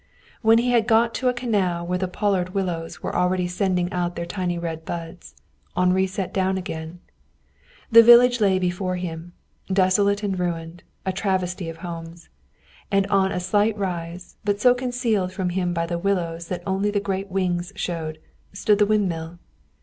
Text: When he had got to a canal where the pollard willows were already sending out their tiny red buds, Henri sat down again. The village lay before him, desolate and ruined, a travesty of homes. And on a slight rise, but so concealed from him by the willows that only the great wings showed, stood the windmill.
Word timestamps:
When 0.41 0.57
he 0.57 0.71
had 0.71 0.87
got 0.87 1.13
to 1.13 1.29
a 1.29 1.31
canal 1.35 1.85
where 1.85 1.99
the 1.99 2.07
pollard 2.07 2.55
willows 2.55 3.03
were 3.03 3.15
already 3.15 3.45
sending 3.47 3.93
out 3.93 4.15
their 4.15 4.25
tiny 4.25 4.57
red 4.57 4.83
buds, 4.83 5.35
Henri 5.77 6.07
sat 6.07 6.33
down 6.33 6.57
again. 6.57 6.99
The 7.91 8.01
village 8.01 8.41
lay 8.41 8.57
before 8.57 8.95
him, 8.95 9.33
desolate 9.71 10.23
and 10.23 10.39
ruined, 10.39 10.81
a 11.05 11.13
travesty 11.13 11.69
of 11.69 11.77
homes. 11.85 12.29
And 12.91 13.05
on 13.11 13.31
a 13.31 13.39
slight 13.39 13.77
rise, 13.77 14.37
but 14.43 14.59
so 14.59 14.73
concealed 14.73 15.33
from 15.33 15.49
him 15.49 15.71
by 15.71 15.85
the 15.85 15.99
willows 15.99 16.47
that 16.47 16.63
only 16.65 16.89
the 16.89 16.99
great 16.99 17.29
wings 17.29 17.71
showed, 17.75 18.17
stood 18.53 18.79
the 18.79 18.87
windmill. 18.87 19.37